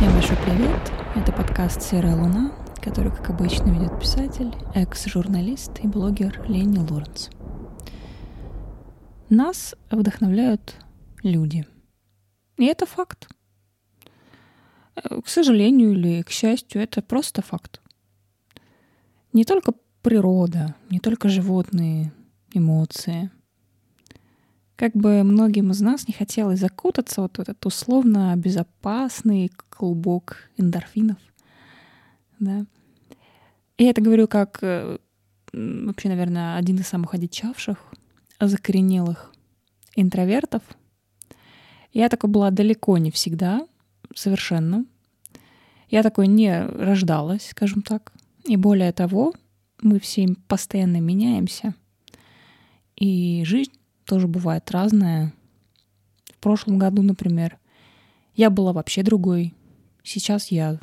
Всем 0.00 0.14
большой 0.14 0.36
привет! 0.38 0.92
Это 1.14 1.30
подкаст 1.30 1.82
«Серая 1.82 2.16
луна», 2.16 2.52
который, 2.80 3.12
как 3.12 3.28
обычно, 3.28 3.68
ведет 3.68 4.00
писатель, 4.00 4.50
экс-журналист 4.74 5.72
и 5.82 5.86
блогер 5.86 6.42
Ленни 6.48 6.78
Лоренс. 6.78 7.28
Нас 9.28 9.74
вдохновляют 9.90 10.74
люди. 11.22 11.66
И 12.56 12.64
это 12.64 12.86
факт. 12.86 13.28
К 14.94 15.28
сожалению 15.28 15.92
или 15.92 16.22
к 16.22 16.30
счастью, 16.30 16.80
это 16.80 17.02
просто 17.02 17.42
факт. 17.42 17.82
Не 19.34 19.44
только 19.44 19.74
природа, 20.00 20.76
не 20.88 20.98
только 20.98 21.28
животные, 21.28 22.10
эмоции. 22.54 23.30
Как 24.80 24.94
бы 24.94 25.24
многим 25.24 25.72
из 25.72 25.82
нас 25.82 26.08
не 26.08 26.14
хотелось 26.14 26.58
закутаться 26.58 27.20
вот 27.20 27.36
в 27.36 27.40
этот 27.40 27.66
условно 27.66 28.34
безопасный 28.34 29.52
клубок 29.68 30.48
эндорфинов. 30.56 31.18
Да. 32.38 32.64
И 33.76 33.84
это 33.84 34.00
говорю 34.00 34.26
как 34.26 34.60
э, 34.62 34.96
вообще, 35.52 36.08
наверное, 36.08 36.56
один 36.56 36.78
из 36.78 36.86
самых 36.86 37.12
одичавших, 37.12 37.76
закоренелых 38.40 39.34
интровертов. 39.96 40.62
Я 41.92 42.08
такой 42.08 42.30
была 42.30 42.50
далеко 42.50 42.96
не 42.96 43.10
всегда, 43.10 43.66
совершенно. 44.14 44.86
Я 45.90 46.02
такой 46.02 46.26
не 46.26 46.58
рождалась, 46.58 47.50
скажем 47.50 47.82
так. 47.82 48.14
И 48.46 48.56
более 48.56 48.92
того, 48.92 49.34
мы 49.82 50.00
все 50.00 50.26
постоянно 50.48 51.02
меняемся. 51.02 51.74
И 52.96 53.42
жизнь 53.44 53.72
тоже 54.10 54.26
бывает 54.26 54.68
разная. 54.72 55.32
В 56.34 56.38
прошлом 56.38 56.78
году, 56.78 57.00
например, 57.00 57.58
я 58.34 58.50
была 58.50 58.72
вообще 58.72 59.04
другой. 59.04 59.54
Сейчас 60.02 60.50
я 60.50 60.80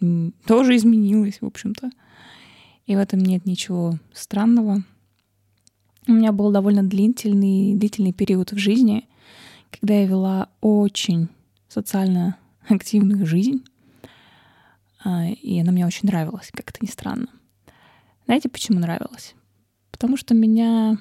тоже 0.46 0.74
изменилась, 0.74 1.40
в 1.40 1.46
общем-то. 1.46 1.90
И 2.86 2.96
в 2.96 2.98
этом 2.98 3.20
нет 3.20 3.46
ничего 3.46 4.00
странного. 4.12 4.82
У 6.08 6.12
меня 6.12 6.32
был 6.32 6.50
довольно 6.50 6.82
длительный, 6.82 7.76
длительный 7.76 8.12
период 8.12 8.50
в 8.50 8.58
жизни, 8.58 9.08
когда 9.70 9.94
я 9.94 10.06
вела 10.06 10.48
очень 10.60 11.28
социально 11.68 12.36
активную 12.68 13.24
жизнь. 13.24 13.64
А, 15.04 15.28
и 15.28 15.60
она 15.60 15.70
мне 15.70 15.86
очень 15.86 16.08
нравилась, 16.08 16.50
как 16.52 16.70
это 16.70 16.80
ни 16.82 16.90
странно. 16.90 17.28
Знаете, 18.26 18.48
почему 18.48 18.80
нравилась? 18.80 19.36
Потому 19.92 20.16
что 20.16 20.34
меня 20.34 20.98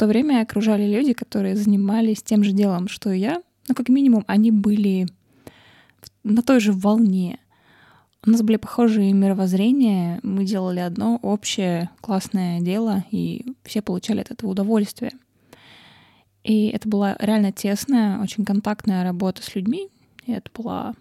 то 0.00 0.06
время 0.06 0.40
окружали 0.40 0.86
люди, 0.90 1.12
которые 1.12 1.56
занимались 1.56 2.22
тем 2.22 2.42
же 2.42 2.52
делом, 2.52 2.88
что 2.88 3.12
и 3.12 3.18
я. 3.18 3.42
Ну, 3.68 3.74
как 3.74 3.90
минимум, 3.90 4.24
они 4.26 4.50
были 4.50 5.06
на 6.24 6.40
той 6.40 6.58
же 6.58 6.72
волне. 6.72 7.38
У 8.26 8.30
нас 8.30 8.40
были 8.40 8.56
похожие 8.56 9.12
мировоззрения, 9.12 10.18
мы 10.22 10.46
делали 10.46 10.78
одно 10.78 11.18
общее 11.20 11.90
классное 12.00 12.62
дело, 12.62 13.04
и 13.10 13.44
все 13.62 13.82
получали 13.82 14.20
от 14.20 14.30
этого 14.30 14.52
удовольствие. 14.52 15.12
И 16.44 16.68
это 16.68 16.88
была 16.88 17.14
реально 17.20 17.52
тесная, 17.52 18.22
очень 18.22 18.46
контактная 18.46 19.04
работа 19.04 19.42
с 19.42 19.54
людьми. 19.54 19.90
И 20.24 20.32
это 20.32 20.50
была... 20.54 20.94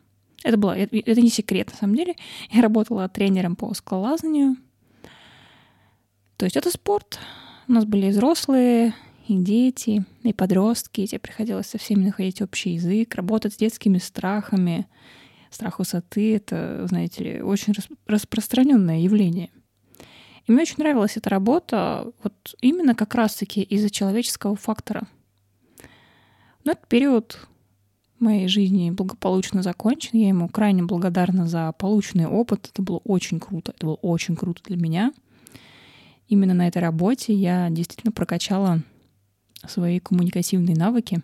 Это 0.43 0.57
было... 0.57 0.77
Это 0.77 1.21
не 1.21 1.29
секрет, 1.29 1.71
на 1.71 1.77
самом 1.77 1.95
деле. 1.95 2.17
Я 2.51 2.61
работала 2.61 3.07
тренером 3.07 3.55
по 3.55 3.73
скалолазанию, 3.73 4.57
то 6.35 6.43
есть 6.43 6.57
это 6.57 6.69
спорт. 6.69 7.17
У 7.69 7.71
нас 7.71 7.85
были 7.85 8.07
и 8.07 8.09
взрослые, 8.09 8.95
и 9.27 9.35
дети, 9.35 10.03
и 10.23 10.33
подростки. 10.33 11.01
И 11.01 11.07
тебе 11.07 11.19
приходилось 11.19 11.67
со 11.67 11.77
всеми 11.77 12.05
находить 12.05 12.41
общий 12.41 12.71
язык, 12.71 13.13
работать 13.13 13.53
с 13.53 13.57
детскими 13.57 13.99
страхами. 13.99 14.87
Страх 15.51 15.77
высоты— 15.77 16.35
это, 16.37 16.87
знаете 16.87 17.23
ли, 17.23 17.41
очень 17.43 17.75
распространенное 18.07 19.01
явление. 19.01 19.51
И 20.47 20.51
мне 20.51 20.63
очень 20.63 20.77
нравилась 20.79 21.15
эта 21.15 21.29
работа 21.29 22.11
вот 22.23 22.55
именно 22.59 22.95
как 22.95 23.13
раз-таки 23.13 23.61
из-за 23.61 23.91
человеческого 23.91 24.55
фактора. 24.55 25.07
Но 26.63 26.71
этот 26.71 26.87
период 26.87 27.47
моей 28.17 28.47
жизни 28.47 28.89
благополучно 28.89 29.61
закончен. 29.61 30.17
Я 30.17 30.29
ему 30.29 30.49
крайне 30.49 30.81
благодарна 30.81 31.45
за 31.45 31.71
полученный 31.73 32.25
опыт. 32.25 32.71
Это 32.73 32.81
было 32.81 32.97
очень 33.03 33.39
круто. 33.39 33.73
Это 33.77 33.85
было 33.85 33.95
очень 34.01 34.35
круто 34.35 34.63
для 34.63 34.75
меня— 34.75 35.13
именно 36.29 36.53
на 36.53 36.67
этой 36.67 36.81
работе 36.81 37.33
я 37.33 37.69
действительно 37.69 38.11
прокачала 38.13 38.81
свои 39.67 39.99
коммуникативные 39.99 40.75
навыки. 40.75 41.21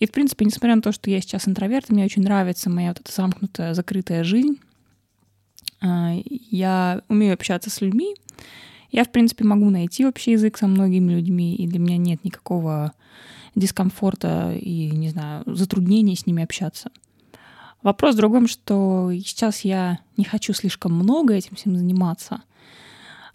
И, 0.00 0.06
в 0.06 0.10
принципе, 0.10 0.44
несмотря 0.44 0.74
на 0.74 0.82
то, 0.82 0.92
что 0.92 1.08
я 1.08 1.20
сейчас 1.20 1.48
интроверт, 1.48 1.88
мне 1.88 2.04
очень 2.04 2.22
нравится 2.22 2.68
моя 2.68 2.88
вот 2.88 3.00
эта 3.00 3.12
замкнутая, 3.12 3.74
закрытая 3.74 4.24
жизнь. 4.24 4.58
А, 5.80 6.14
я 6.26 7.00
умею 7.08 7.34
общаться 7.34 7.70
с 7.70 7.80
людьми. 7.80 8.16
Я, 8.90 9.04
в 9.04 9.12
принципе, 9.12 9.44
могу 9.44 9.70
найти 9.70 10.04
общий 10.04 10.32
язык 10.32 10.58
со 10.58 10.66
многими 10.66 11.12
людьми, 11.12 11.54
и 11.54 11.66
для 11.66 11.78
меня 11.78 11.96
нет 11.96 12.24
никакого 12.24 12.92
дискомфорта 13.54 14.52
и, 14.60 14.90
не 14.90 15.10
знаю, 15.10 15.44
затруднений 15.46 16.16
с 16.16 16.26
ними 16.26 16.42
общаться. 16.42 16.90
Вопрос 17.82 18.14
в 18.14 18.18
другом, 18.18 18.48
что 18.48 19.12
сейчас 19.24 19.60
я 19.60 20.00
не 20.16 20.24
хочу 20.24 20.52
слишком 20.54 20.92
много 20.92 21.34
этим 21.34 21.54
всем 21.54 21.76
заниматься— 21.76 22.42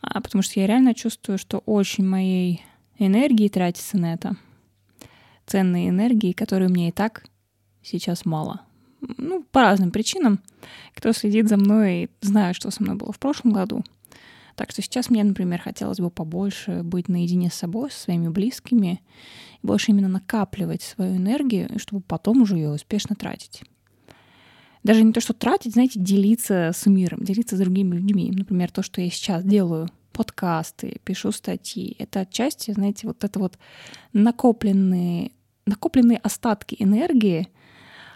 а, 0.02 0.22
потому 0.22 0.42
что 0.42 0.60
я 0.60 0.68
реально 0.68 0.94
чувствую, 0.94 1.38
что 1.38 1.60
очень 1.60 2.06
моей 2.06 2.64
энергии 2.98 3.48
тратится 3.48 3.98
на 3.98 4.14
это. 4.14 4.36
Ценные 5.46 5.90
энергии, 5.90 6.32
которые 6.32 6.70
мне 6.70 6.90
и 6.90 6.92
так 6.92 7.26
сейчас 7.82 8.26
мало. 8.26 8.62
Ну, 9.02 9.44
по 9.52 9.62
разным 9.62 9.92
причинам. 9.92 10.40
Кто 10.96 11.12
следит 11.14 11.48
за 11.48 11.58
мной, 11.58 12.10
знает, 12.22 12.56
что 12.56 12.70
со 12.70 12.84
мной 12.84 12.96
было 12.96 13.12
в 13.12 13.20
прошлом 13.20 13.54
году. 13.54 13.84
Так 14.56 14.72
что 14.72 14.82
сейчас 14.82 15.10
мне, 15.10 15.24
например, 15.24 15.62
хотелось 15.62 16.00
бы 16.00 16.10
побольше 16.10 16.84
быть 16.84 17.08
наедине 17.08 17.50
с 17.50 17.54
собой, 17.54 17.92
со 17.92 18.00
своими 18.02 18.28
близкими, 18.28 19.02
больше 19.64 19.92
именно 19.92 20.10
накапливать 20.10 20.82
свою 20.82 21.16
энергию, 21.16 21.80
чтобы 21.80 22.02
потом 22.02 22.42
уже 22.42 22.56
ее 22.58 22.72
успешно 22.72 23.16
тратить 23.16 23.64
даже 24.84 25.04
не 25.04 25.14
то, 25.14 25.22
что 25.22 25.34
тратить, 25.34 25.74
знаете, 25.74 26.00
делиться 26.00 26.72
с 26.74 26.86
миром, 26.86 27.24
делиться 27.24 27.56
с 27.56 27.60
другими 27.60 27.96
людьми. 27.96 28.32
Например, 28.32 28.72
то, 28.72 28.82
что 28.82 29.02
я 29.02 29.10
сейчас 29.10 29.44
делаю, 29.44 29.90
подкасты, 30.14 31.00
пишу 31.04 31.32
статьи. 31.32 31.96
Это 32.00 32.22
отчасти, 32.22 32.72
знаете, 32.72 33.08
вот 33.08 33.24
это 33.24 33.40
вот 33.40 33.58
накопленные, 34.14 35.32
накопленные 35.66 36.18
остатки 36.18 36.76
энергии, 36.80 37.48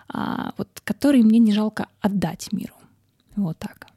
а, 0.10 0.54
вот, 0.58 0.82
которые 0.84 1.24
мне 1.24 1.40
не 1.40 1.54
жалко 1.54 1.88
отдать 2.02 2.52
миру. 2.52 2.76
Вот 3.36 3.58
так. 3.58 3.88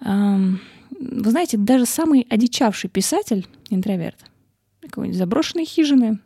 Вы 0.00 1.30
знаете, 1.30 1.56
даже 1.56 1.86
самый 1.86 2.26
одичавший 2.28 2.90
писатель, 2.90 3.46
интроверт, 3.70 4.24
какой-нибудь 4.80 5.18
заброшенной 5.18 5.64
хижины, 5.64 6.18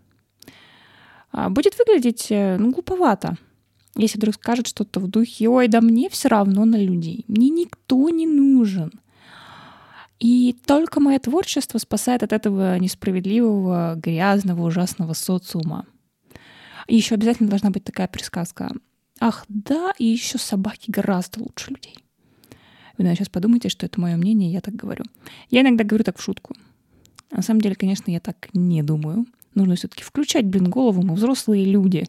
а, 1.33 1.50
будет 1.50 1.78
выглядеть 1.78 2.27
э, 2.31 2.56
ну, 2.59 2.72
глуповато, 2.72 3.37
если 3.97 4.19
вдруг 4.19 4.34
скажет 4.34 4.67
что-то 4.67 5.01
в 5.01 5.09
духе 5.09 5.49
«Ой, 5.49 5.69
да 5.69 5.81
мне 5.81 6.09
все 6.09 6.29
равно 6.29 6.65
на 6.65 6.77
людей, 6.77 7.25
мне 7.29 7.49
никто 7.49 8.09
не 8.11 8.27
нужен». 8.27 8.93
И 10.19 10.57
только 10.65 11.01
мое 11.01 11.19
творчество 11.19 11.79
спасает 11.79 12.23
от 12.23 12.33
этого 12.33 12.79
несправедливого, 12.79 13.95
грязного, 13.97 14.67
ужасного 14.67 15.12
социума. 15.12 15.87
И 16.87 16.97
еще 16.97 17.17
обязательно 17.17 17.51
должна 17.51 17.71
быть 17.71 17.84
такая 17.84 18.09
присказка. 18.09 18.71
Ах, 19.21 19.45
да, 19.49 19.93
и 19.99 20.05
еще 20.05 20.39
собаки 20.39 20.91
гораздо 20.91 21.41
лучше 21.41 21.71
людей. 21.71 21.97
Вы, 22.97 23.05
наверное, 23.05 23.17
сейчас 23.17 23.28
подумайте, 23.28 23.69
что 23.69 23.84
это 23.84 24.01
мое 24.01 24.17
мнение, 24.17 24.51
я 24.51 24.61
так 24.61 24.75
говорю. 24.75 25.05
Я 25.51 25.61
иногда 25.61 25.84
говорю 25.84 26.05
так 26.05 26.19
в 26.19 26.23
шутку. 26.23 26.55
На 27.31 27.43
самом 27.43 27.61
деле, 27.61 27.75
конечно, 27.75 28.11
я 28.11 28.21
так 28.21 28.49
не 28.55 28.83
думаю. 28.83 29.27
Нужно 29.56 29.75
все-таки 29.75 30.05
включать, 30.05 30.44
блин, 30.44 30.69
голову, 30.69 31.03
мы 31.03 31.15
взрослые 31.15 31.65
люди. 31.65 32.05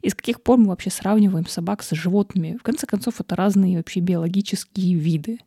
И 0.00 0.08
с 0.08 0.14
каких 0.14 0.40
пор 0.40 0.58
мы 0.58 0.68
вообще 0.68 0.90
сравниваем 0.90 1.44
собак 1.44 1.82
с 1.82 1.90
животными? 1.90 2.56
В 2.56 2.62
конце 2.62 2.86
концов, 2.86 3.20
это 3.20 3.34
разные 3.34 3.78
вообще 3.78 3.98
биологические 3.98 4.94
виды. 4.94 5.40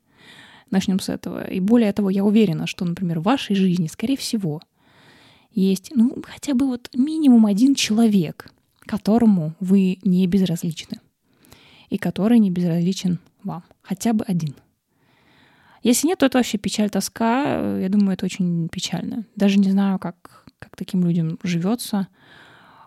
Начнем 0.71 0.99
с 0.99 1.07
этого. 1.07 1.47
И 1.47 1.61
более 1.61 1.93
того, 1.93 2.09
я 2.09 2.25
уверена, 2.25 2.67
что, 2.67 2.83
например, 2.83 3.21
в 3.21 3.23
вашей 3.23 3.55
жизни, 3.55 3.87
скорее 3.87 4.17
всего, 4.17 4.61
есть, 5.51 5.93
ну, 5.95 6.21
хотя 6.21 6.53
бы 6.53 6.67
вот 6.67 6.89
минимум 6.93 7.45
один 7.45 7.75
человек, 7.75 8.51
которому 8.81 9.53
вы 9.61 9.99
не 10.03 10.27
безразличны. 10.27 10.99
И 11.89 11.97
который 11.97 12.39
не 12.39 12.51
безразличен 12.51 13.19
вам. 13.45 13.63
Хотя 13.81 14.11
бы 14.11 14.25
один. 14.25 14.53
Если 15.83 16.07
нет, 16.07 16.19
то 16.19 16.25
это 16.25 16.37
вообще 16.37 16.57
печаль, 16.57 16.89
тоска. 16.89 17.77
Я 17.77 17.89
думаю, 17.89 18.13
это 18.13 18.25
очень 18.25 18.67
печально. 18.69 19.25
Даже 19.35 19.59
не 19.59 19.69
знаю, 19.71 19.99
как 19.99 20.47
как 20.59 20.75
таким 20.75 21.03
людям 21.03 21.39
живется. 21.43 22.07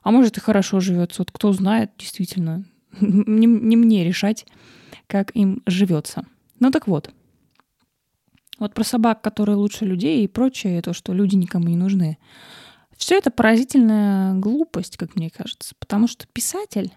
А 0.02 0.10
может 0.10 0.36
и 0.36 0.40
хорошо 0.40 0.80
живется. 0.80 1.22
Вот 1.22 1.30
кто 1.30 1.52
знает, 1.52 1.92
действительно. 1.98 2.64
не, 3.00 3.46
не 3.46 3.76
мне 3.76 4.04
решать, 4.04 4.46
как 5.06 5.34
им 5.36 5.62
живется. 5.66 6.24
Ну 6.58 6.70
так 6.70 6.86
вот. 6.86 7.10
Вот 8.58 8.74
про 8.74 8.84
собак, 8.84 9.22
которые 9.22 9.56
лучше 9.56 9.86
людей 9.86 10.22
и 10.22 10.28
прочее, 10.28 10.82
то, 10.82 10.92
что 10.92 11.14
люди 11.14 11.34
никому 11.34 11.68
не 11.68 11.76
нужны. 11.76 12.18
Все 12.96 13.16
это 13.16 13.30
поразительная 13.30 14.34
глупость, 14.34 14.98
как 14.98 15.16
мне 15.16 15.30
кажется. 15.30 15.74
Потому 15.78 16.06
что 16.06 16.26
писатель, 16.26 16.92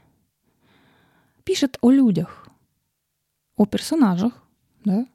пишет 1.46 1.78
о 1.81 1.92
людях, 1.92 2.50
о 3.56 3.66
персонажах, 3.66 4.34
да? 4.84 5.06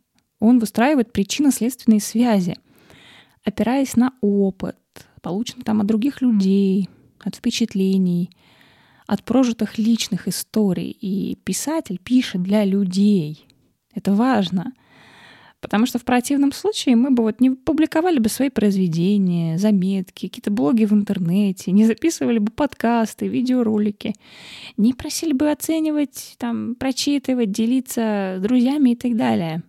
Он 0.41 0.59
выстраивает 0.59 1.13
причинно-следственные 1.13 2.01
связи, 2.01 2.57
опираясь 3.45 3.97
на 3.97 4.13
опыт, 4.21 4.77
полученный 5.21 5.65
там 5.65 5.81
от 5.81 5.87
других 5.87 6.23
людей, 6.23 6.89
от 7.21 7.37
впечатлений, 7.37 8.31
от 9.07 9.25
прожитых 9.25 9.79
личных 9.79 10.29
историй. 10.29 10.91
И 10.91 11.37
писатель 11.45 11.99
пишет 11.99 12.43
для 12.43 12.65
людей. 12.65 13.47
Это 13.95 14.13
важно. 14.13 14.73
Потому 15.61 15.87
что 15.87 15.99
в 15.99 16.05
противном 16.05 16.53
случае 16.53 16.95
мы 16.95 17.11
бы 17.11 17.25
вот 17.25 17.41
не 17.41 17.51
публиковали 17.51 18.21
бы 18.21 18.29
свои 18.29 18.49
произведения, 18.49 19.59
заметки, 19.59 20.29
какие-то 20.29 20.53
блоги 20.53 20.85
в 20.85 20.93
интернете, 20.93 21.73
не 21.73 21.85
записывали 21.85 22.39
бы 22.39 22.53
подкасты, 22.53 23.27
видеоролики, 23.27 24.15
не 24.77 24.95
просили 24.95 25.33
бы 25.33 25.51
оценивать, 25.51 26.37
там, 26.39 26.77
прочитывать, 26.77 27.51
делиться 27.51 28.37
с 28.39 28.41
друзьями 28.41 28.91
и 28.91 28.97
так 28.97 29.17
далее. 29.17 29.65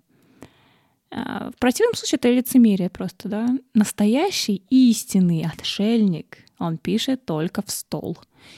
А, 1.12 1.52
в 1.52 1.60
противном 1.60 1.96
случае 1.96 2.18
это 2.18 2.30
лицемерие 2.30 2.90
просто, 2.90 3.30
да. 3.30 3.50
Настоящий 3.74 4.64
истинный 4.70 5.46
отшельник, 5.46 6.40
он 6.60 6.78
пишет 6.78 7.26
только 7.26 7.62
в 7.62 7.72
стол 7.72 8.18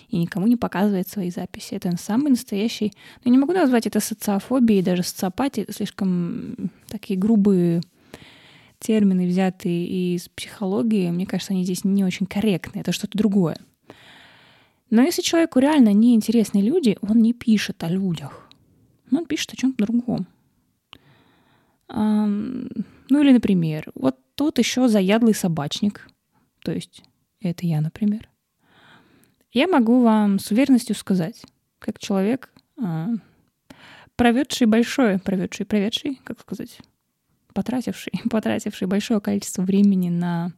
и 0.10 0.18
никому 0.18 0.48
не 0.48 0.56
показывает 0.56 1.08
свои 1.08 1.30
записи. 1.32 1.76
Это 1.76 1.96
самый 1.98 2.30
настоящий... 2.32 2.94
Ну, 3.24 3.32
не 3.32 3.38
могу 3.38 3.54
назвать 3.54 3.88
это 3.88 4.00
социофобией, 4.00 4.82
даже 4.82 5.04
социопатией. 5.04 5.64
Это 5.64 5.74
слишком 5.74 6.56
такие 6.88 7.18
грубые 7.18 7.82
термины, 8.80 9.28
взятые 9.28 10.16
из 10.16 10.30
психологии. 10.30 11.10
Мне 11.12 11.26
кажется, 11.26 11.54
они 11.54 11.64
здесь 11.64 11.84
не 11.84 12.04
очень 12.04 12.26
корректны. 12.26 12.80
Это 12.80 12.92
что-то 12.92 13.18
другое. 13.18 13.58
Но 14.90 15.02
если 15.04 15.22
человеку 15.22 15.60
реально 15.60 15.94
неинтересны 15.94 16.60
люди, 16.60 16.98
он 17.02 17.22
не 17.22 17.34
пишет 17.34 17.84
о 17.84 17.90
людях. 17.90 18.50
Он 19.12 19.26
пишет 19.26 19.54
о 19.54 19.56
чем-то 19.56 19.86
другом. 19.86 20.28
Ну 21.94 23.22
или, 23.22 23.34
например, 23.34 23.92
вот 23.96 24.18
тут 24.36 24.60
еще 24.60 24.88
заядлый 24.88 25.34
собачник. 25.34 26.08
То 26.64 26.72
есть 26.72 27.04
это 27.42 27.66
я, 27.66 27.82
например. 27.82 28.30
Я 29.52 29.68
могу 29.68 30.02
вам 30.02 30.40
с 30.40 30.50
уверенностью 30.52 30.96
сказать, 30.96 31.44
как 31.80 32.00
человек, 32.00 32.50
а, 32.82 33.10
проведший 34.16 34.68
большое, 34.68 35.20
проведший, 35.20 35.66
проведший, 35.66 36.22
как 36.24 36.40
сказать, 36.40 36.80
потративший, 37.54 38.14
потративший 38.30 38.88
большое 38.88 39.20
количество 39.20 39.64
времени 39.64 40.10
на 40.10 40.54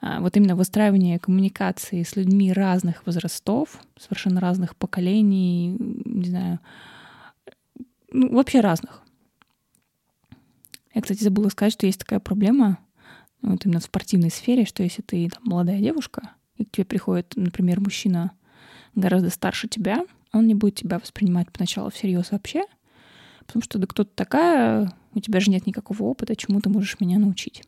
а, 0.00 0.20
вот 0.20 0.36
именно 0.36 0.56
выстраивание 0.56 1.18
коммуникации 1.18 2.02
с 2.02 2.16
людьми 2.16 2.52
разных 2.52 3.04
возрастов, 3.04 3.78
совершенно 3.98 4.40
разных 4.40 4.74
поколений, 4.74 5.76
не 5.78 6.30
знаю, 6.30 6.60
ну, 8.10 8.34
вообще 8.34 8.60
разных. 8.60 9.02
Я, 10.94 11.02
кстати, 11.02 11.22
забыла 11.22 11.48
сказать, 11.48 11.72
что 11.72 11.86
есть 11.86 12.00
такая 12.00 12.20
проблема, 12.20 12.78
вот 13.40 13.64
именно 13.64 13.80
в 13.80 13.84
спортивной 13.84 14.30
сфере, 14.30 14.64
что 14.64 14.82
если 14.82 15.02
ты 15.02 15.28
там, 15.28 15.42
молодая 15.44 15.80
девушка, 15.80 16.30
и 16.56 16.64
к 16.64 16.70
тебе 16.70 16.84
приходит, 16.84 17.32
например, 17.36 17.80
мужчина 17.80 18.32
гораздо 18.94 19.30
старше 19.30 19.68
тебя, 19.68 20.04
он 20.32 20.46
не 20.46 20.54
будет 20.54 20.76
тебя 20.76 20.98
воспринимать 20.98 21.50
поначалу 21.50 21.90
всерьез 21.90 22.30
вообще, 22.30 22.64
потому 23.46 23.62
что 23.62 23.78
да 23.78 23.86
кто 23.86 24.04
ты 24.04 24.10
такая, 24.14 24.92
у 25.14 25.20
тебя 25.20 25.40
же 25.40 25.50
нет 25.50 25.66
никакого 25.66 26.04
опыта, 26.04 26.36
чему 26.36 26.60
ты 26.60 26.68
можешь 26.68 27.00
меня 27.00 27.18
научить. 27.18 27.62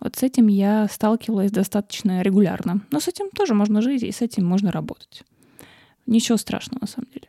Вот 0.00 0.16
с 0.16 0.22
этим 0.22 0.48
я 0.48 0.88
сталкивалась 0.88 1.52
достаточно 1.52 2.22
регулярно. 2.22 2.80
Но 2.90 2.98
с 2.98 3.06
этим 3.06 3.30
тоже 3.30 3.54
можно 3.54 3.80
жить, 3.82 4.02
и 4.02 4.10
с 4.10 4.20
этим 4.20 4.44
можно 4.44 4.72
работать. 4.72 5.22
Ничего 6.06 6.36
страшного 6.38 6.80
на 6.80 6.86
самом 6.88 7.08
деле. 7.12 7.21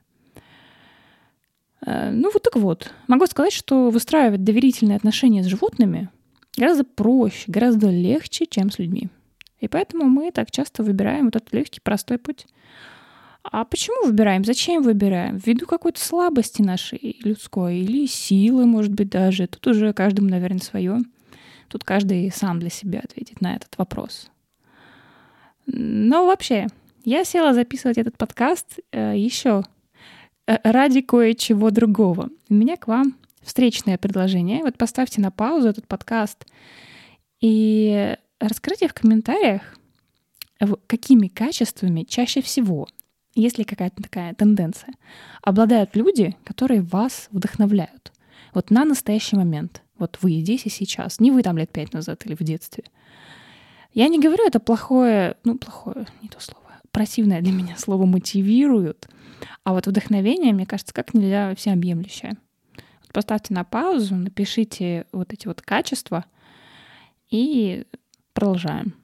Э, 1.94 2.10
ну 2.10 2.32
вот 2.34 2.42
так 2.44 2.56
вот. 2.56 2.92
Могу 3.08 3.26
сказать, 3.28 3.54
что 3.54 3.90
выстраивать 3.90 4.44
доверительные 4.44 4.98
отношения 4.98 5.44
с 5.44 5.48
животными 5.48 6.10
гораздо 6.58 6.84
проще, 6.84 7.44
гораздо 7.48 7.90
легче, 7.90 8.46
чем 8.46 8.72
с 8.72 8.80
людьми. 8.80 9.10
И 9.60 9.68
поэтому 9.68 10.06
мы 10.06 10.32
так 10.32 10.52
часто 10.52 10.84
выбираем 10.84 11.26
вот 11.26 11.36
этот 11.36 11.54
легкий, 11.54 11.80
простой 11.80 12.18
путь. 12.18 12.48
А 13.44 13.66
почему 13.66 14.08
выбираем? 14.08 14.44
Зачем 14.44 14.82
выбираем? 14.82 15.38
Ввиду 15.38 15.66
какой-то 15.66 16.04
слабости 16.04 16.62
нашей 16.62 17.18
людской 17.24 17.78
или 17.78 18.08
силы, 18.08 18.66
может 18.66 18.94
быть, 18.94 19.10
даже. 19.10 19.48
Тут 19.48 19.68
уже 19.68 19.94
каждому, 19.94 20.30
наверное, 20.30 20.62
свое. 20.62 21.00
Тут 21.68 21.84
каждый 21.84 22.32
сам 22.32 22.60
для 22.60 22.70
себя 22.70 23.02
ответит 23.04 23.42
на 23.42 23.56
этот 23.56 23.78
вопрос. 23.78 24.30
Но 25.66 26.26
вообще, 26.26 26.68
я 27.04 27.24
села 27.26 27.54
записывать 27.54 27.98
этот 27.98 28.18
подкаст 28.18 28.80
э, 28.92 29.14
еще 29.18 29.64
ради 30.46 31.02
кое-чего 31.02 31.72
другого. 31.72 32.30
У 32.50 32.54
меня 32.54 32.78
к 32.78 32.88
вам 32.88 33.16
встречное 33.42 33.98
предложение. 33.98 34.64
Вот 34.64 34.78
поставьте 34.78 35.22
на 35.22 35.32
паузу 35.32 35.70
этот 35.70 35.88
подкаст 35.88 36.46
и 37.42 38.16
Расскажите 38.44 38.90
в 38.90 38.94
комментариях, 38.94 39.62
какими 40.88 41.30
качествами 41.30 42.04
чаще 42.04 42.42
всего, 42.42 42.90
если 43.36 43.64
какая-то 43.64 44.04
такая 44.04 44.34
тенденция, 44.34 44.94
обладают 45.42 45.96
люди, 45.96 46.36
которые 46.44 46.82
вас 46.82 47.30
вдохновляют. 47.32 48.12
Вот 48.54 48.70
на 48.70 48.84
настоящий 48.84 49.38
момент. 49.38 49.82
Вот 49.98 50.18
вы 50.22 50.42
здесь 50.42 50.66
и 50.66 50.70
сейчас. 50.70 51.22
Не 51.22 51.32
вы 51.32 51.42
там 51.42 51.58
лет 51.58 51.72
пять 51.72 51.94
назад 51.94 52.26
или 52.26 52.36
в 52.36 52.44
детстве. 52.44 52.84
Я 53.94 54.10
не 54.10 54.20
говорю 54.20 54.46
это 54.46 54.60
плохое, 54.60 55.38
ну, 55.46 55.58
плохое, 55.58 56.06
не 56.22 56.28
то 56.28 56.42
слово, 56.42 56.63
противное 56.94 57.42
для 57.42 57.52
меня 57.52 57.76
слово 57.76 58.06
мотивируют. 58.06 59.10
А 59.66 59.74
вот 59.74 59.88
вдохновение, 59.88 60.54
мне 60.54 60.66
кажется, 60.66 60.94
как 60.94 61.14
нельзя 61.14 61.54
всеобъемлющее. 61.56 62.38
Вот 63.02 63.12
поставьте 63.12 63.54
на 63.54 63.66
паузу, 63.66 64.16
напишите 64.16 65.06
вот 65.12 65.34
эти 65.34 65.48
вот 65.48 65.62
качества 65.62 66.24
и 67.30 67.86
Продолжаем. 68.34 68.96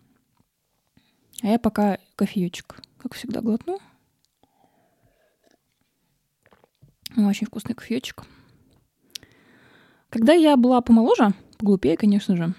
А 1.43 1.47
я 1.47 1.59
пока 1.59 1.99
кофеечек, 2.15 2.81
как 2.97 3.13
всегда, 3.13 3.41
глотну. 3.41 3.79
Очень 7.15 7.45
вкусный 7.45 7.75
кофеечек. 7.75 8.23
Когда 10.09 10.33
я 10.33 10.57
была 10.57 10.81
помоложе, 10.81 11.33
глупее, 11.59 11.95
конечно 11.95 12.35
же, 12.35 12.55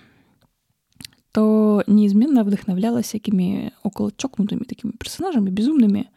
то 1.33 1.83
неизменно 1.87 2.45
вдохновлялась 2.45 3.07
всякими 3.07 3.73
около 3.83 4.13
чокнутыми 4.13 4.65
такими 4.65 4.93
персонажами, 4.93 5.51
безумными, 5.51 6.11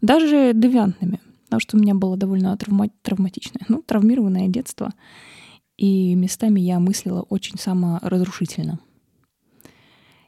даже 0.00 0.52
девиантными, 0.54 1.20
потому 1.44 1.60
что 1.60 1.76
у 1.76 1.80
меня 1.80 1.94
было 1.94 2.16
довольно 2.16 2.56
травма- 2.56 2.90
травматичное, 3.02 3.62
ну, 3.68 3.82
травмированное 3.82 4.48
детство, 4.48 4.92
и 5.76 6.14
местами 6.14 6.60
я 6.60 6.80
мыслила 6.80 7.22
очень 7.22 7.58
саморазрушительно— 7.58 8.78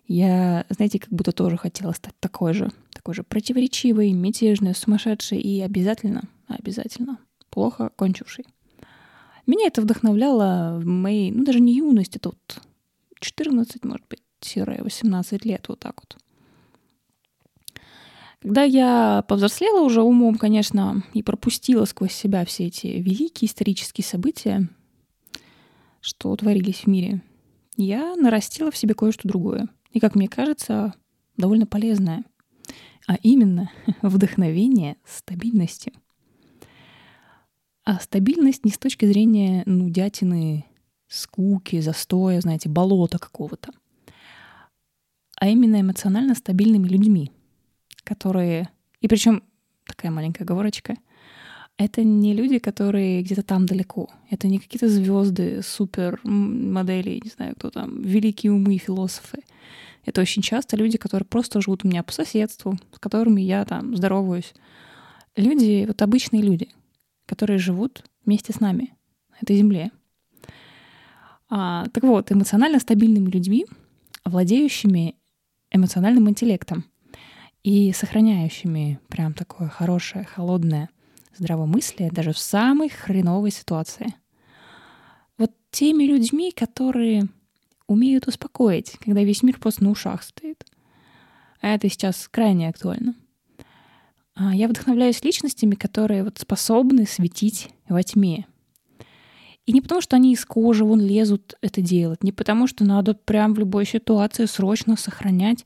я, 0.07 0.67
знаете, 0.69 0.99
как 0.99 1.11
будто 1.11 1.33
тоже 1.33 1.57
хотела 1.57 1.93
стать 1.93 2.15
такой 2.21 2.53
же, 2.53 2.71
такой 2.93 3.15
же 3.15 3.23
противоречивой, 3.23 4.13
мятежной, 4.13 4.75
сумасшедшей 4.75 5.41
и 5.41 5.61
обязательно, 5.61 6.25
обязательно 6.47 7.19
плохо 7.49 7.91
кончившей. 7.97 8.45
Меня 9.47 9.67
это 9.69 9.81
вдохновляло 9.81 10.79
в 10.81 10.87
моей, 10.87 11.31
ну 11.31 11.45
даже 11.45 11.61
не 11.61 11.77
юность, 11.77 12.17
это 12.17 12.31
вот 12.31 12.61
14, 13.21 13.85
может 13.85 14.07
быть, 14.09 14.21
18 14.57 15.45
лет, 15.45 15.67
вот 15.69 15.81
так 15.81 16.01
вот. 16.01 16.17
Когда 18.41 18.63
я 18.63 19.25
повзрослела 19.27 19.81
уже 19.81 20.03
умом, 20.03 20.37
конечно, 20.37 21.03
и 21.15 21.23
пропустила 21.23 21.87
сквозь 21.87 22.13
себя 22.13 22.45
все 22.45 22.67
эти 22.67 22.89
великие 22.89 23.49
исторические 23.49 24.05
события, 24.05 24.69
что 26.01 26.37
творились 26.37 26.81
в 26.81 26.87
мире, 26.87 27.23
я 27.77 28.15
нарастила 28.17 28.71
в 28.71 28.77
себе 28.77 28.95
кое-что 28.95 29.27
другое— 29.27 29.69
и, 29.95 30.01
как 30.01 30.17
мне 30.17 30.29
кажется, 30.29 30.93
довольно 31.37 31.67
полезное, 31.67 32.25
а 33.07 33.15
именно 33.23 33.71
вдохновение 34.03 34.97
стабильности. 35.07 35.93
А 37.85 38.01
стабильность 38.01 38.65
не 38.65 38.73
с 38.73 38.79
точки 38.79 39.07
зрения 39.07 39.63
нудятины, 39.67 40.67
скуки, 41.07 41.81
застоя, 41.81 42.41
знаете, 42.41 42.69
болота 42.69 43.19
какого-то, 43.19 43.73
а 45.37 45.49
именно 45.49 45.81
эмоционально 45.81 46.35
стабильными 46.35 46.89
людьми, 46.89 47.31
которые... 48.05 48.69
И 49.01 49.09
причем 49.09 49.43
такая 49.87 50.11
маленькая 50.11 50.45
оговорочка— 50.45 50.97
это 51.77 52.05
не 52.05 52.35
люди, 52.35 52.59
которые 52.59 53.23
где-то 53.23 53.43
там 53.43 53.67
далеко. 53.67 54.09
Это 54.31 54.47
не 54.47 54.59
какие-то 54.59 54.89
звезды, 54.89 55.61
супер 55.63 56.21
модели, 56.23 57.21
не 57.23 57.31
знаю, 57.31 57.55
кто 57.57 57.71
там, 57.71 58.01
великие 58.03 58.53
умы, 58.53 58.79
философы. 58.79 59.39
Это 60.05 60.21
очень 60.21 60.43
часто 60.43 60.77
люди, 60.77 60.99
которые 60.99 61.27
просто 61.27 61.61
живут 61.61 61.85
у 61.85 61.89
меня 61.89 62.03
по 62.03 62.13
соседству, 62.13 62.79
с 62.93 62.99
которыми 62.99 63.41
я 63.41 63.65
там 63.65 63.97
здороваюсь. 63.97 64.55
Люди, 65.35 65.85
вот 65.87 66.01
обычные 66.03 66.43
люди, 66.43 66.69
которые 67.27 67.59
живут 67.59 68.05
вместе 68.25 68.53
с 68.53 68.61
нами 68.61 68.95
на 69.31 69.37
этой 69.43 69.57
земле. 69.57 69.91
А, 71.49 71.87
так 71.89 72.05
вот, 72.05 72.31
эмоционально 72.31 72.79
стабильными 72.79 73.31
людьми, 73.31 73.67
владеющими 74.25 75.17
эмоциональным 75.71 76.29
интеллектом 76.29 76.85
и 77.63 77.93
сохраняющими 77.93 79.01
прям 79.09 79.35
такое 79.35 79.69
хорошее, 79.69 80.25
холодное, 80.25 80.91
здравомыслие 81.37 82.11
даже 82.11 82.33
в 82.33 82.39
самой 82.39 82.89
хреновой 82.89 83.51
ситуации. 83.51 84.15
Вот 85.39 85.51
теми 85.71 86.05
людьми, 86.05 86.53
которые 86.53 87.29
умеют 87.87 88.29
успокоить, 88.29 88.93
когда 89.01 89.23
весь 89.23 89.43
мир 89.43 89.59
просто 89.59 89.85
на 89.85 89.91
ушах 89.91 90.23
стоит. 90.23 90.65
А 91.61 91.69
это 91.69 91.89
сейчас 91.89 92.29
крайне 92.29 92.69
актуально. 92.69 93.15
А 94.35 94.55
я 94.55 94.69
вдохновляюсь 94.69 95.23
личностями, 95.23 95.75
которые 95.75 96.25
вот 96.25 96.39
способны 96.39 97.07
светить 97.07 97.71
во 97.89 98.03
тьме. 98.03 98.47
И 99.67 99.73
не 99.73 99.81
потому, 99.81 100.01
что 100.01 100.17
они 100.17 100.33
из 100.33 100.45
кожи 100.45 100.85
вон 100.85 101.01
лезут 101.01 101.55
это 101.63 101.81
делать, 101.81 102.23
не 102.23 102.33
потому, 102.33 102.67
что 102.67 102.85
надо 102.85 103.15
прям 103.15 103.55
в 103.55 103.59
любой 103.59 103.87
ситуации 103.87 104.45
срочно 104.45 104.97
сохранять 104.97 105.65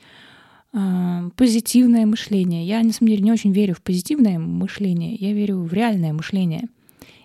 э, 0.72 1.30
позитивное 1.34 2.06
мышление. 2.06 2.64
Я, 2.64 2.82
на 2.82 2.92
самом 2.92 3.10
деле, 3.10 3.22
не 3.24 3.32
очень 3.32 3.52
верю 3.52 3.74
в 3.74 3.82
позитивное 3.82 4.38
мышление, 4.38 5.14
я 5.16 5.32
верю 5.32 5.58
в 5.58 5.72
реальное 5.72 6.12
мышление. 6.12 6.68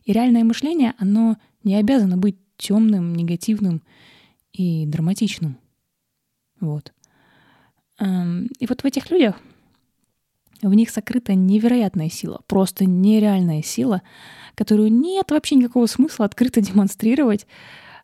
И 0.05 0.13
реальное 0.13 0.43
мышление, 0.43 0.95
оно 0.97 1.37
не 1.63 1.75
обязано 1.75 2.17
быть 2.17 2.37
темным, 2.57 3.15
негативным 3.15 3.83
и 4.51 4.85
драматичным. 4.87 5.57
Вот. 6.59 6.91
Эм, 7.99 8.49
и 8.59 8.65
вот 8.65 8.81
в 8.81 8.85
этих 8.85 9.11
людях 9.11 9.39
в 10.61 10.73
них 10.73 10.89
сокрыта 10.89 11.33
невероятная 11.35 12.09
сила, 12.09 12.41
просто 12.47 12.85
нереальная 12.85 13.61
сила, 13.61 14.01
которую 14.55 14.91
нет 14.91 15.31
вообще 15.31 15.55
никакого 15.55 15.85
смысла 15.85 16.25
открыто 16.25 16.61
демонстрировать. 16.61 17.47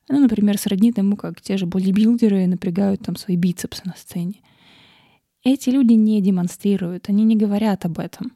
Ну, 0.07 0.19
например, 0.19 0.57
сродни 0.57 0.91
тому, 0.91 1.15
как 1.15 1.41
те 1.41 1.57
же 1.57 1.65
бодибилдеры 1.65 2.47
напрягают 2.47 3.01
там 3.01 3.15
свои 3.15 3.37
бицепсы 3.37 3.83
на 3.85 3.95
сцене. 3.95 4.41
Эти 5.43 5.69
люди 5.69 5.93
не 5.93 6.21
демонстрируют, 6.21 7.09
они 7.09 7.23
не 7.23 7.35
говорят 7.35 7.85
об 7.85 7.99
этом. 7.99 8.33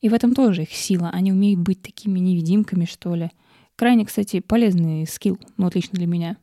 И 0.00 0.08
в 0.08 0.14
этом 0.14 0.34
тоже 0.34 0.62
их 0.62 0.72
сила. 0.72 1.10
Они 1.12 1.32
умеют 1.32 1.60
быть 1.60 1.82
такими 1.82 2.18
невидимками, 2.18 2.84
что 2.84 3.14
ли. 3.14 3.30
Крайне, 3.76 4.04
кстати, 4.04 4.40
полезный 4.40 5.06
скилл, 5.06 5.38
ну, 5.56 5.66
отлично 5.66 5.96
для 5.96 6.06
меня. 6.06 6.36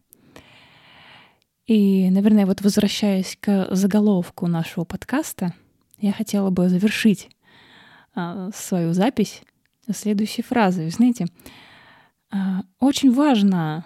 И, 1.68 2.10
наверное, 2.10 2.46
вот 2.46 2.62
возвращаясь 2.62 3.38
к 3.40 3.68
заголовку 3.72 4.48
нашего 4.48 4.84
подкаста— 4.84 5.54
я 6.00 6.12
хотела 6.12 6.50
бы 6.50 6.70
завершить 6.70 7.30
а, 8.14 8.50
свою 8.54 8.94
запись 8.94 9.42
следующей 9.94 10.42
фразой. 10.42 10.86
Вы 10.86 10.92
знаете, 10.92 11.28
а, 12.32 12.64
очень 12.80 13.12
важно, 13.12 13.86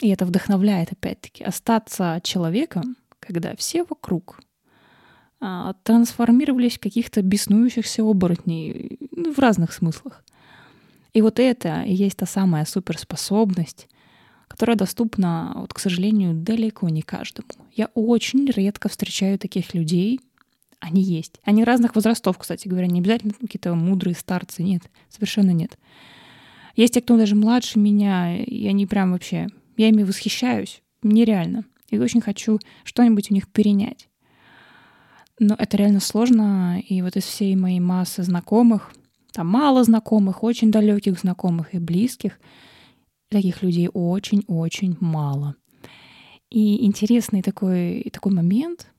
и 0.00 0.08
это 0.08 0.24
вдохновляет 0.24 0.92
опять-таки, 0.92 1.44
остаться 1.44 2.20
человеком, 2.22 2.96
когда 3.20 3.54
все 3.56 3.84
вокруг 3.84 4.40
а, 5.40 5.74
трансформировались 5.84 6.78
в 6.78 6.80
каких-то 6.80 7.22
беснующихся 7.22 8.02
оборотней 8.02 8.98
ну, 9.12 9.32
в 9.32 9.38
разных 9.38 9.72
смыслах. 9.72 10.24
И 11.12 11.22
вот 11.22 11.38
это 11.38 11.82
и 11.82 11.94
есть 11.94 12.16
та 12.16 12.26
самая 12.26 12.64
суперспособность, 12.64 13.88
которая 14.48 14.76
доступна, 14.76 15.52
вот, 15.56 15.72
к 15.74 15.78
сожалению, 15.78 16.34
далеко 16.34 16.88
не 16.88 17.02
каждому. 17.02 17.48
Я 17.72 17.90
очень 17.94 18.50
редко 18.50 18.88
встречаю 18.88 19.38
таких 19.38 19.74
людей, 19.74 20.20
они 20.80 21.02
есть. 21.02 21.40
Они 21.44 21.64
разных 21.64 21.94
возрастов, 21.94 22.38
кстати 22.38 22.68
говоря, 22.68 22.86
не 22.86 23.00
обязательно 23.00 23.34
какие-то 23.34 23.74
мудрые 23.74 24.14
старцы, 24.14 24.62
нет, 24.62 24.82
совершенно 25.08 25.50
нет. 25.50 25.78
Есть 26.76 26.94
те, 26.94 27.00
кто 27.00 27.16
даже 27.16 27.34
младше 27.34 27.78
меня, 27.78 28.36
и 28.36 28.66
они 28.68 28.86
прям 28.86 29.12
вообще, 29.12 29.48
я 29.76 29.88
ими 29.88 30.04
восхищаюсь, 30.04 30.82
нереально. 31.02 31.64
И 31.90 31.98
очень 31.98 32.20
хочу 32.20 32.60
что-нибудь 32.84 33.30
у 33.30 33.34
них 33.34 33.48
перенять. 33.48 34.08
Но 35.40 35.54
это 35.58 35.76
реально 35.76 36.00
сложно, 36.00 36.80
и 36.80 37.02
вот 37.02 37.16
из 37.16 37.24
всей 37.24 37.56
моей 37.56 37.80
массы 37.80 38.22
знакомых, 38.22 38.92
там 39.32 39.48
мало 39.48 39.84
знакомых, 39.84 40.42
очень 40.42 40.70
далеких 40.70 41.18
знакомых 41.18 41.74
и 41.74 41.78
близких, 41.78 42.38
таких 43.28 43.62
людей 43.62 43.88
очень-очень 43.92 44.96
мало. 45.00 45.56
И 46.50 46.84
интересный 46.86 47.42
такой, 47.42 48.08
такой 48.12 48.32
момент— 48.32 48.88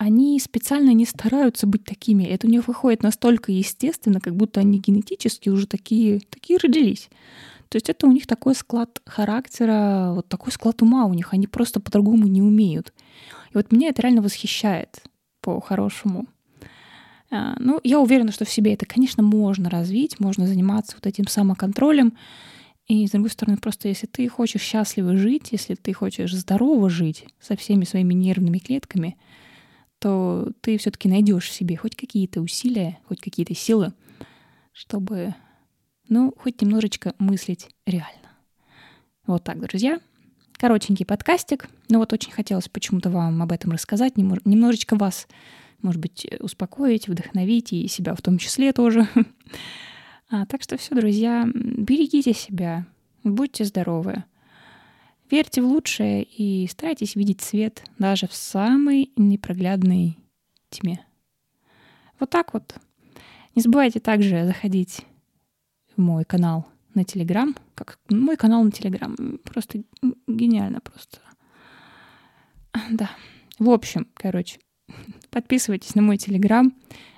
они 0.00 0.40
специально 0.40 0.94
не 0.94 1.04
стараются 1.04 1.66
быть 1.66 1.84
такими. 1.84 2.24
Это 2.24 2.46
у 2.46 2.50
них 2.50 2.68
выходит 2.68 3.02
настолько 3.02 3.52
естественно, 3.52 4.18
как 4.18 4.34
будто 4.34 4.60
они 4.60 4.78
генетически 4.78 5.50
уже 5.50 5.66
такие, 5.66 6.20
такие 6.30 6.58
родились. 6.58 7.10
То 7.68 7.76
есть 7.76 7.90
это 7.90 8.06
у 8.06 8.10
них 8.10 8.26
такой 8.26 8.54
склад 8.54 9.02
характера, 9.04 10.12
вот 10.14 10.26
такой 10.26 10.54
склад 10.54 10.80
ума 10.80 11.04
у 11.04 11.12
них. 11.12 11.34
Они 11.34 11.46
просто 11.46 11.80
по-другому 11.80 12.28
не 12.28 12.40
умеют. 12.40 12.94
И 13.50 13.58
вот 13.58 13.72
меня 13.72 13.90
это 13.90 14.00
реально 14.00 14.22
восхищает 14.22 15.02
по-хорошему. 15.42 16.24
А, 17.30 17.56
ну, 17.58 17.78
я 17.84 18.00
уверена, 18.00 18.32
что 18.32 18.46
в 18.46 18.50
себе 18.50 18.72
это, 18.72 18.86
конечно, 18.86 19.22
можно 19.22 19.68
развить, 19.68 20.18
можно 20.18 20.46
заниматься 20.46 20.96
вот 20.96 21.06
этим 21.06 21.28
самоконтролем. 21.28 22.14
И, 22.88 23.06
с 23.06 23.10
другой 23.10 23.28
стороны, 23.28 23.58
просто 23.58 23.88
если 23.88 24.06
ты 24.06 24.26
хочешь 24.30 24.62
счастливо 24.62 25.14
жить, 25.18 25.48
если 25.52 25.74
ты 25.74 25.92
хочешь 25.92 26.32
здорово 26.32 26.88
жить 26.88 27.26
со 27.38 27.54
всеми 27.54 27.84
своими 27.84 28.14
нервными 28.14 28.56
клетками— 28.56 29.18
то 30.00 30.50
ты 30.62 30.78
все-таки 30.78 31.08
найдешь 31.08 31.48
в 31.48 31.52
себе 31.52 31.76
хоть 31.76 31.94
какие-то 31.94 32.40
усилия, 32.40 32.98
хоть 33.06 33.20
какие-то 33.20 33.54
силы, 33.54 33.92
чтобы, 34.72 35.34
ну, 36.08 36.34
хоть 36.38 36.60
немножечко 36.62 37.14
мыслить 37.18 37.68
реально. 37.86 38.30
Вот 39.26 39.44
так, 39.44 39.60
друзья. 39.60 40.00
Коротенький 40.54 41.04
подкастик. 41.04 41.68
Но 41.90 41.98
вот 41.98 42.12
очень 42.14 42.32
хотелось 42.32 42.68
почему-то 42.68 43.10
вам 43.10 43.42
об 43.42 43.52
этом 43.52 43.72
рассказать, 43.72 44.16
немножечко 44.16 44.96
вас, 44.96 45.28
может 45.82 46.00
быть, 46.00 46.26
успокоить, 46.40 47.06
вдохновить 47.06 47.72
и 47.74 47.86
себя 47.86 48.14
в 48.14 48.22
том 48.22 48.38
числе 48.38 48.72
тоже. 48.72 49.06
А, 50.32 50.46
так 50.46 50.62
что 50.62 50.76
все, 50.76 50.94
друзья, 50.94 51.44
берегите 51.52 52.32
себя, 52.32 52.86
будьте 53.24 53.64
здоровы. 53.64 54.22
Верьте 55.30 55.62
в 55.62 55.66
лучшее 55.66 56.24
и 56.24 56.66
старайтесь 56.66 57.14
видеть 57.14 57.40
свет 57.40 57.84
даже 57.98 58.26
в 58.26 58.34
самой 58.34 59.12
непроглядной 59.16 60.18
тьме. 60.70 61.06
Вот 62.18 62.30
так 62.30 62.52
вот. 62.52 62.74
Не 63.54 63.62
забывайте 63.62 64.00
также 64.00 64.44
заходить 64.44 65.02
в 65.96 66.00
мой 66.00 66.24
канал 66.24 66.66
на 66.94 67.04
Телеграм, 67.04 67.54
как 67.74 67.98
мой 68.08 68.36
канал 68.36 68.64
на 68.64 68.72
Телеграм. 68.72 69.16
Просто 69.44 69.82
гениально 70.26 70.80
просто. 70.80 71.18
Да. 72.90 73.10
В 73.58 73.70
общем, 73.70 74.08
короче, 74.14 74.58
подписывайтесь 75.30 75.94
на 75.94 76.02
мой 76.02 76.16
Телеграм, 76.16 76.72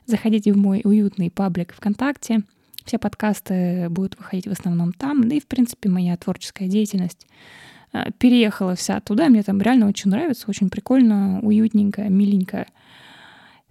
заходите 0.06 0.52
в 0.52 0.58
мой 0.58 0.82
уютный 0.84 1.30
паблик 1.30 1.72
ВКонтакте. 1.74 2.42
Все 2.84 2.98
подкасты 2.98 3.88
будут 3.88 4.18
выходить 4.18 4.48
в 4.48 4.50
основном 4.50 4.92
там, 4.92 5.28
да 5.28 5.36
и, 5.36 5.40
в 5.40 5.46
принципе, 5.46 5.88
моя 5.88 6.16
творческая 6.16 6.68
деятельность 6.68 7.26
переехала 8.18 8.74
вся 8.74 9.00
туда. 9.00 9.28
Мне 9.28 9.42
там 9.42 9.60
реально 9.60 9.88
очень 9.88 10.10
нравится, 10.10 10.46
очень 10.48 10.70
прикольно, 10.70 11.40
уютненько, 11.42 12.02
миленько. 12.08 12.66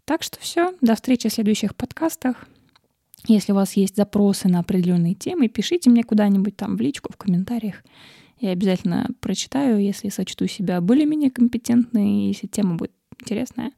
Так 0.05 0.23
что 0.23 0.39
все, 0.39 0.73
до 0.81 0.95
встречи 0.95 1.29
в 1.29 1.33
следующих 1.33 1.75
подкастах. 1.75 2.47
Если 3.27 3.51
у 3.51 3.55
вас 3.55 3.73
есть 3.73 3.95
запросы 3.95 4.47
на 4.47 4.59
определенные 4.59 5.13
темы, 5.13 5.47
пишите 5.47 5.89
мне 5.89 6.03
куда-нибудь 6.03 6.57
там 6.57 6.75
в 6.75 6.81
личку, 6.81 7.13
в 7.13 7.17
комментариях. 7.17 7.83
Я 8.39 8.51
обязательно 8.51 9.07
прочитаю, 9.19 9.79
если 9.79 10.09
сочту 10.09 10.47
себя 10.47 10.81
более-менее 10.81 11.29
компетентной, 11.29 12.27
если 12.27 12.47
тема 12.47 12.75
будет 12.75 12.93
интересная, 13.19 13.71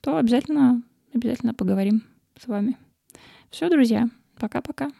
то 0.00 0.16
обязательно, 0.16 0.82
обязательно 1.14 1.54
поговорим 1.54 2.02
с 2.36 2.48
вами. 2.48 2.76
Все, 3.50 3.68
друзья, 3.68 4.08
пока-пока. 4.38 4.90